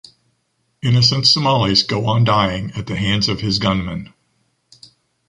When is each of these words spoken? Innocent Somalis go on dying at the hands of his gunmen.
Innocent 0.81 1.27
Somalis 1.27 1.83
go 1.83 2.07
on 2.07 2.23
dying 2.23 2.71
at 2.71 2.87
the 2.87 2.95
hands 2.95 3.29
of 3.29 3.41
his 3.41 3.59
gunmen. 3.59 4.11